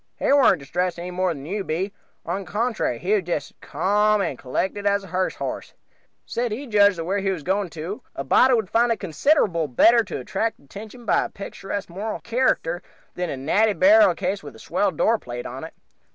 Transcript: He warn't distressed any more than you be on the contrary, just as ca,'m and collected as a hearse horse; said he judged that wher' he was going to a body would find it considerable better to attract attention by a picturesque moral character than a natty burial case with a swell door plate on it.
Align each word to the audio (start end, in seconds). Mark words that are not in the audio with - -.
He 0.17 0.33
warn't 0.33 0.57
distressed 0.57 0.97
any 0.97 1.11
more 1.11 1.31
than 1.31 1.45
you 1.45 1.63
be 1.63 1.93
on 2.25 2.39
the 2.39 2.49
contrary, 2.51 2.97
just 3.21 3.51
as 3.51 3.57
ca,'m 3.61 4.19
and 4.19 4.35
collected 4.35 4.87
as 4.87 5.03
a 5.03 5.07
hearse 5.09 5.35
horse; 5.35 5.75
said 6.25 6.51
he 6.51 6.65
judged 6.65 6.97
that 6.97 7.05
wher' 7.05 7.19
he 7.19 7.29
was 7.29 7.43
going 7.43 7.69
to 7.69 8.01
a 8.15 8.23
body 8.23 8.55
would 8.55 8.67
find 8.71 8.91
it 8.91 8.99
considerable 8.99 9.67
better 9.67 10.03
to 10.05 10.17
attract 10.17 10.57
attention 10.59 11.05
by 11.05 11.25
a 11.25 11.29
picturesque 11.29 11.87
moral 11.91 12.19
character 12.21 12.81
than 13.13 13.29
a 13.29 13.37
natty 13.37 13.73
burial 13.73 14.15
case 14.15 14.41
with 14.41 14.55
a 14.55 14.59
swell 14.59 14.89
door 14.89 15.19
plate 15.19 15.45
on 15.45 15.63
it. 15.63 15.75